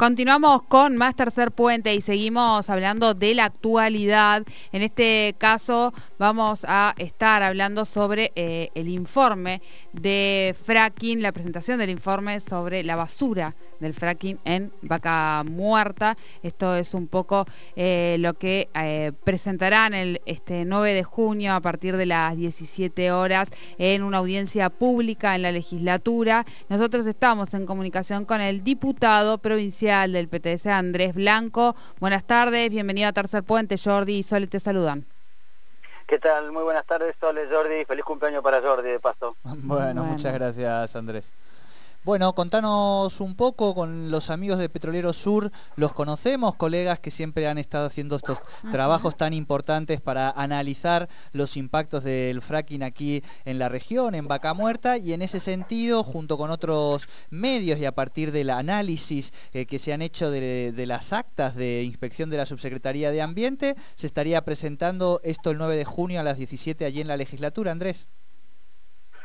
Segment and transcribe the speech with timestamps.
[0.00, 4.44] Continuamos con más tercer puente y seguimos hablando de la actualidad.
[4.72, 9.62] En este caso vamos a estar hablando sobre eh, el informe
[9.94, 16.18] de fracking, la presentación del informe sobre la basura del fracking en Vaca Muerta.
[16.42, 21.60] Esto es un poco eh, lo que eh, presentarán el este 9 de junio a
[21.62, 23.48] partir de las 17 horas
[23.78, 26.44] en una audiencia pública en la legislatura.
[26.68, 31.74] Nosotros estamos en comunicación con el diputado provincial del PTS, Andrés Blanco.
[31.98, 35.09] Buenas tardes, bienvenido a Tercer Puente, Jordi y Sole te saludan.
[36.10, 36.50] ¿Qué tal?
[36.50, 37.84] Muy buenas tardes, Sole, Jordi.
[37.84, 39.36] Feliz cumpleaños para Jordi, de paso.
[39.44, 40.02] bueno.
[40.02, 41.32] muchas gracias, Andrés.
[42.02, 47.46] Bueno, contanos un poco con los amigos de Petrolero Sur, los conocemos, colegas que siempre
[47.46, 53.58] han estado haciendo estos trabajos tan importantes para analizar los impactos del fracking aquí en
[53.58, 57.92] la región, en Vaca Muerta, y en ese sentido, junto con otros medios y a
[57.92, 62.38] partir del análisis eh, que se han hecho de, de, las actas de inspección de
[62.38, 66.82] la Subsecretaría de Ambiente, se estaría presentando esto el 9 de junio a las 17
[66.86, 68.08] allí en la legislatura, Andrés.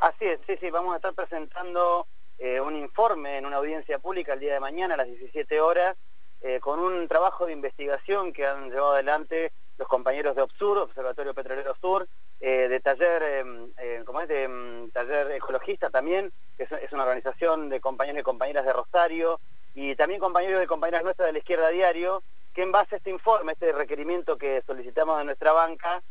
[0.00, 4.34] Así es, sí, sí, vamos a estar presentando eh, un informe en una audiencia pública
[4.34, 5.96] el día de mañana a las 17 horas,
[6.42, 11.32] eh, con un trabajo de investigación que han llevado adelante los compañeros de OPSUR, Observatorio
[11.32, 12.06] Petrolero Sur,
[12.40, 14.28] eh, de taller, em, ¿cómo es?
[14.28, 19.40] de em, taller ecologista también, que es, una organización de compañeros y compañeras de Rosario,
[19.74, 22.22] y también compañeros y compañeras nuestras de la Izquierda Diario,
[22.54, 26.02] que en base a este informe, este requerimiento que solicitamos de nuestra banca,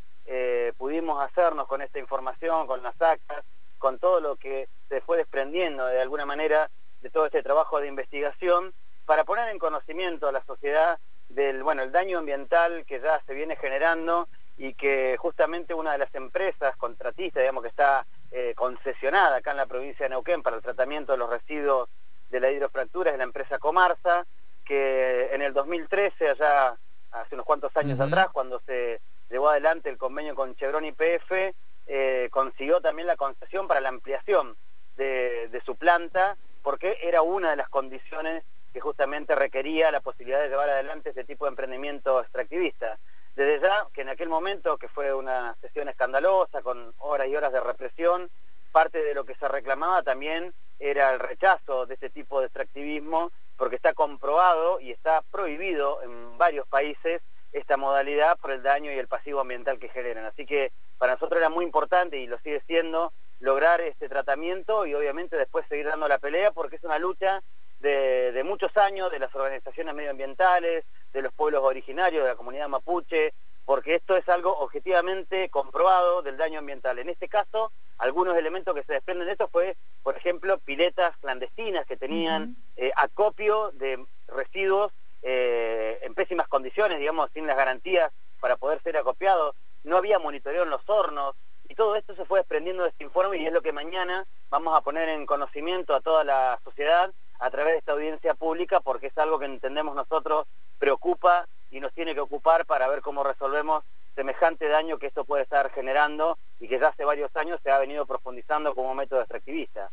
[0.77, 3.45] pudimos hacernos con esta información, con las actas,
[3.86, 6.72] con todo lo que se fue desprendiendo de alguna manera
[7.03, 8.73] de todo este trabajo de investigación
[9.05, 10.97] para poner en conocimiento a la sociedad
[11.30, 16.00] del bueno el daño ambiental que ya se viene generando y que justamente una de
[16.00, 20.56] las empresas contratistas digamos que está eh, concesionada acá en la provincia de Neuquén para
[20.56, 21.88] el tratamiento de los residuos
[22.31, 24.25] de la hidrofractura es la empresa Comarsa
[24.66, 26.75] que en el 2013 allá
[27.11, 31.53] hace unos cuantos años atrás cuando se llevó adelante el convenio con Chevron y PF
[31.88, 34.56] eh, consiguió también la concesión para la ampliación
[34.97, 40.50] de, su planta, porque era una de las condiciones que justamente requería la posibilidad de
[40.50, 42.97] llevar adelante este tipo de emprendimiento extractivista.
[43.35, 47.51] Desde ya, que en aquel momento, que fue una sesión escandalosa, con horas y horas
[47.51, 48.29] de represión,
[48.72, 53.31] parte de lo que se reclamaba también era el rechazo de este tipo de extractivismo,
[53.57, 57.22] porque está comprobado y está prohibido en varios países
[57.55, 60.25] esta modalidad por el daño y el pasivo ambiental que generan.
[60.25, 64.93] Así que para nosotros era muy importante y lo sigue siendo lograr este tratamiento y
[64.93, 67.41] obviamente después seguir dando la pelea porque es una lucha
[67.79, 70.83] de, muchos años de las organizaciones medioambientales,
[71.13, 73.33] de los pueblos originarios, de la comunidad mapuche,
[73.63, 76.99] porque esto es algo objetivamente comprobado del daño ambiental.
[76.99, 81.85] En este caso, algunos elementos que se desprenden de esto fue, por ejemplo, piletas clandestinas
[81.85, 88.57] que tenían eh, acopio de residuos eh, en pésimas condiciones, digamos, sin las garantías para
[88.57, 89.55] poder ser acopiados.
[89.83, 91.35] No había monitoreo en los hornos,
[91.67, 94.75] y todo esto se fue desprendiendo de este informe y es lo que mañana vamos
[94.77, 99.07] a poner en conocimiento a toda la sociedad a través de esta audiencia pública porque
[99.07, 100.45] es algo que entendemos nosotros
[100.77, 103.83] preocupa y nos tiene que ocupar para ver cómo resolvemos
[104.15, 107.79] semejante daño que esto puede estar generando y que ya hace varios años se ha
[107.79, 109.84] venido profundizando como método extractivista.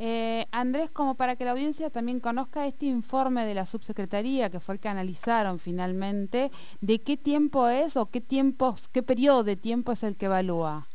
[0.00, 4.60] Eh, Andrés, como para que la audiencia también conozca este informe de la subsecretaría, que
[4.60, 9.56] fue el que analizaron finalmente, ¿de qué tiempo es o qué tiempos, qué periodo de
[9.56, 10.86] tiempo es el que evalúa?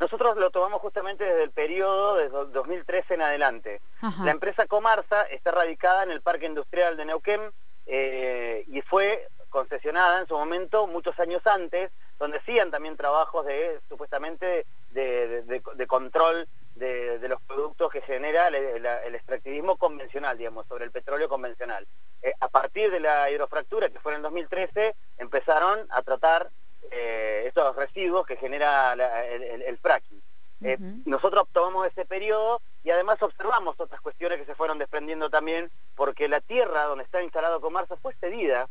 [0.00, 3.80] Nosotros lo tomamos justamente desde el periodo de 2013 en adelante.
[4.22, 7.40] La empresa Comarsa está radicada en el Parque Industrial de Neuquén
[7.86, 13.80] eh, y fue concesionada en su momento muchos años antes, donde hacían también trabajos de
[13.88, 16.48] supuestamente de, control
[16.78, 21.86] de, los productos que genera el, extractivismo convencional, digamos, sobre el petróleo convencional.
[22.22, 26.50] Eh, a partir de la hidrofractura, que fue en el 2013, empezaron a tratar
[26.90, 30.22] eh, estos residuos que genera el, fracking.
[30.62, 35.70] Eh, nosotros tomamos ese periodo y además observamos otras cuestiones que se fueron desprendiendo también,
[35.94, 38.68] porque la tierra donde está instalado Comarsa fue cedida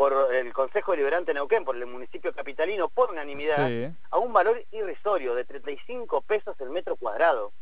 [0.00, 3.70] por el Consejo Deliberante de Neuquén, por el municipio capitalino, por unanimidad,
[4.10, 7.52] a un valor irrisorio de 35 pesos el metro cuadrado.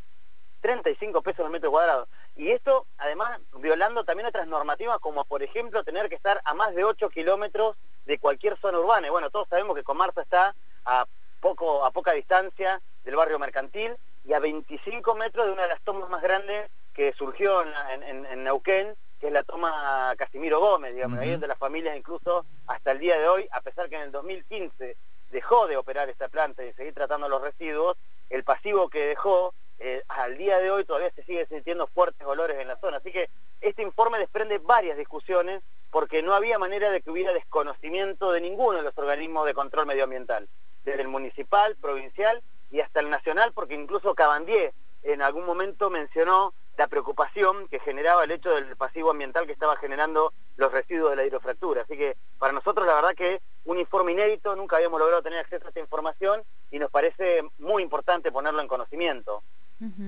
[0.61, 2.06] 35 pesos el metro cuadrado.
[2.37, 6.76] Y esto, además, violando también otras normativas, como por ejemplo tener que estar a más
[6.76, 7.76] de 8 kilómetros
[8.06, 9.08] de cualquier zona urbana.
[9.08, 11.08] Y bueno, todos sabemos que Comarsa está a,
[11.41, 15.81] poco, a poca distancia del barrio mercantil y a 25 metros de una de las
[15.81, 21.32] tomas más grandes que surgió en, Neuquén, que es la toma Casimiro Gómez, digamos, ahí
[21.32, 24.97] donde las familias incluso hasta el día de hoy, a pesar que en el 2015
[25.31, 27.97] dejó de operar esta planta y seguir tratando los residuos,
[28.31, 32.59] el pasivo que dejó eh, al día de hoy todavía se sigue sintiendo fuertes olores
[32.59, 32.99] en la zona.
[32.99, 33.29] Así que
[33.61, 38.79] este informe desprende varias discusiones porque no había manera de que hubiera desconocimiento de ninguno
[38.79, 40.49] de los organismos de control medioambiental,
[40.85, 44.73] desde el municipal, provincial y hasta el nacional, porque incluso Cabandier
[45.03, 49.76] en algún momento mencionó la preocupación que generaba el hecho del pasivo ambiental que estaba
[49.76, 51.82] generando los residuos de la hidrofractura.
[51.82, 55.66] Así que para nosotros la verdad que un informe inédito, nunca habíamos logrado tener acceso
[55.66, 59.42] a esta información y nos parece muy importante ponerlo en conocimiento.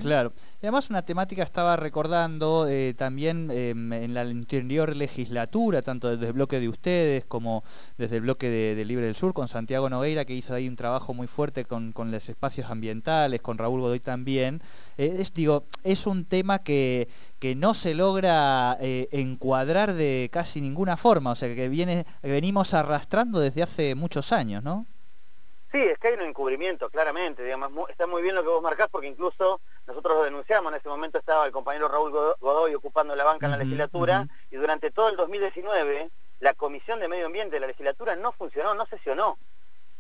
[0.01, 0.33] Claro.
[0.61, 6.27] Y además una temática estaba recordando eh, también em, en la anterior legislatura, tanto desde
[6.27, 7.63] el bloque de ustedes como
[7.97, 11.15] desde el bloque de, Libre del Sur, con Santiago Nogueira, que hizo ahí un trabajo
[11.15, 14.61] muy fuerte con, los espacios ambientales, con Raúl Godoy también.
[14.99, 17.09] Eh, es, digo, es un tema que,
[17.39, 22.75] que no se logra eh, encuadrar de casi ninguna forma, o sea, que viene, venimos
[22.75, 24.87] arrastrando desde hace muchos años, ¿no?
[25.73, 28.89] Sí, es que hay un encubrimiento, claramente, digamos, está muy bien lo que vos marcás
[28.91, 33.23] porque incluso nosotros lo denunciamos, en ese momento estaba el compañero Raúl Godoy ocupando la
[33.23, 37.61] banca en la legislatura y durante todo el 2019 la Comisión de Medio Ambiente de
[37.61, 39.39] la legislatura no funcionó, no sesionó.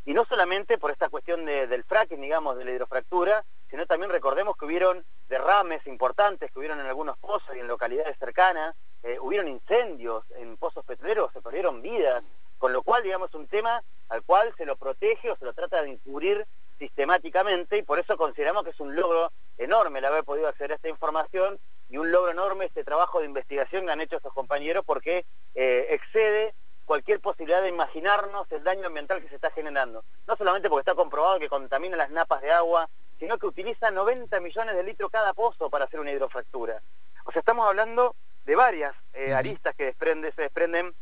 [0.06, 4.56] Y no solamente por esta cuestión del fracking, digamos, de la hidrofractura, sino también recordemos
[4.56, 9.46] que hubieron derrames importantes que hubieron en algunos pozos y en localidades cercanas, eh, hubieron
[9.46, 12.24] incendios en pozos petroleros, se perdieron vidas,
[12.58, 15.82] con lo cual, digamos, un tema al cual se lo protege o se lo trata
[15.82, 16.46] de encubrir
[16.78, 20.74] sistemáticamente y por eso consideramos que es un logro enorme el haber podido acceder a
[20.74, 21.58] esta información
[21.88, 25.24] y un logro enorme este trabajo de investigación que han hecho estos compañeros porque
[25.54, 26.54] eh, excede
[26.84, 30.02] cualquier posibilidad de imaginarnos el daño ambiental que se está generando.
[30.26, 32.88] No solamente porque está comprobado que contamina las napas de agua,
[33.20, 36.82] sino que utiliza 90 millones de litros cada pozo para hacer una hidrofractura.
[37.26, 40.94] O sea, estamos hablando de varias eh, aristas que desprende, se desprenden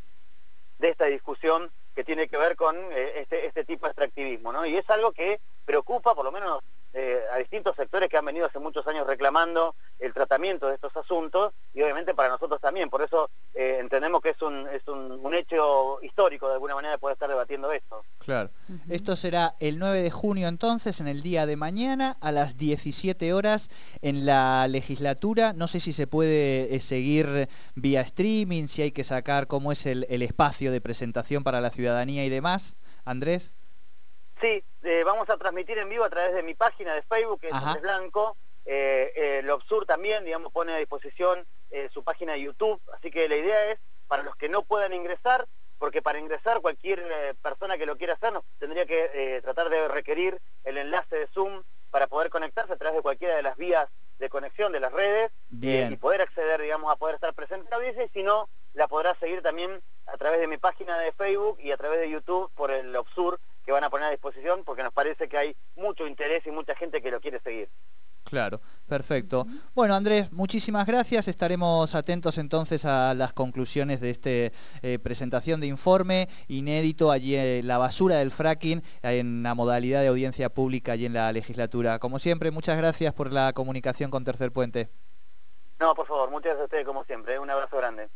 [0.78, 4.64] de esta discusión que tiene que ver con eh, este, este tipo de extractivismo, ¿no?
[4.64, 6.62] Y es algo que preocupa, por lo menos
[6.94, 10.96] eh, a distintos sectores que han venido hace muchos años reclamando el tratamiento de estos
[10.96, 12.88] asuntos y obviamente para nosotros también.
[12.88, 17.12] Por eso eh, entendemos que es un, es un, hecho histórico de alguna manera poder
[17.12, 18.02] estar debatiendo esto.
[18.18, 18.50] Claro.
[18.88, 23.34] Esto será el 9 de junio entonces, en el día de mañana, a las 17
[23.34, 23.68] horas
[24.00, 25.52] en la legislatura.
[25.52, 29.84] No sé si se puede eh, seguir vía streaming, si hay que sacar cómo es
[29.84, 32.76] el, el espacio de presentación para la ciudadanía y demás.
[33.04, 33.52] Andrés.
[34.40, 37.48] Sí, eh, vamos a transmitir en vivo a través de mi página de Facebook, que
[37.48, 38.36] es Blanco.
[38.70, 42.80] Eh, eh, Lobsur también, digamos, pone a disposición eh, su página de YouTube.
[42.92, 45.48] Así que la idea es, para los que no puedan ingresar,
[45.78, 47.02] porque para ingresar cualquier
[47.42, 51.62] persona que lo quiera hacer nos tendría que tratar de requerir el enlace de Zoom
[51.90, 53.88] para poder conectarse a través de cualquiera de las vías
[54.18, 57.76] de conexión de las redes y poder acceder, digamos, a poder estar presente en la
[57.76, 61.58] audiencia y si no, la podrá seguir también a través de mi página de Facebook
[61.60, 63.38] y a través de YouTube por el Obsur
[63.68, 66.74] que van a poner a disposición porque nos parece que hay mucho interés y mucha
[66.74, 67.68] gente que lo quiere seguir.
[68.24, 69.46] Claro, perfecto.
[69.74, 71.28] Bueno, Andrés, muchísimas gracias.
[71.28, 77.76] Estaremos atentos entonces a las conclusiones de esta presentación de informe inédito allí en la
[77.76, 81.98] basura del fracking en la modalidad de audiencia pública allí en la legislatura.
[81.98, 84.88] Como siempre, muchas gracias por la comunicación con Tercer Puente.
[85.78, 87.38] No, por favor, muchas gracias a ustedes como siempre.
[87.38, 88.08] Un abrazo grande.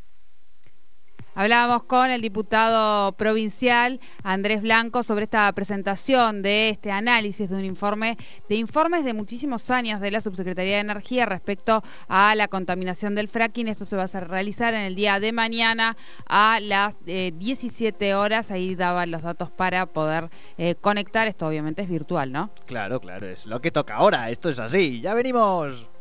[1.34, 7.64] Hablábamos con el diputado provincial Andrés Blanco sobre esta presentación de este análisis de un
[7.64, 8.18] informe,
[8.50, 13.28] de informes de muchísimos años de la Subsecretaría de Energía respecto a la contaminación del
[13.28, 13.68] fracking.
[13.68, 15.96] Esto se va a realizar en el día de mañana
[16.26, 18.50] a las 17 eh, horas.
[18.50, 21.28] Ahí daban los datos para poder eh, conectar.
[21.28, 22.50] Esto obviamente es virtual, ¿no?
[22.66, 24.28] Claro, claro, es lo que toca ahora.
[24.28, 25.00] Esto es así.
[25.00, 25.91] Ya venimos.